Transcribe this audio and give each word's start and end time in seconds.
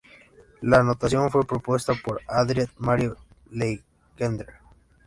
La 0.61 0.81
notación 0.81 1.29
fue 1.29 1.45
propuesta 1.45 1.93
por 1.93 2.21
Adrien-Marie 2.27 3.11
Legendre. 3.51 4.53